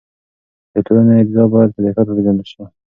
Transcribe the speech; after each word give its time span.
د 0.73 0.75
ټولنې 0.85 1.13
اجزا 1.21 1.43
باید 1.53 1.69
په 1.75 1.79
دقت 1.85 2.05
وپېژندل 2.07 2.47
سي. 2.53 2.63